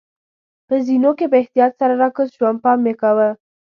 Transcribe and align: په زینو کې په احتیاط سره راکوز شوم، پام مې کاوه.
په 0.67 0.75
زینو 0.85 1.11
کې 1.17 1.25
په 1.31 1.35
احتیاط 1.41 1.71
سره 1.79 1.93
راکوز 2.01 2.29
شوم، 2.35 2.55
پام 2.63 2.77
مې 2.85 2.93
کاوه. 3.01 3.29